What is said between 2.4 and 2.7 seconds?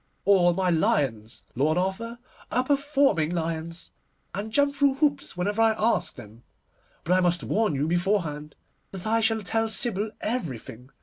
are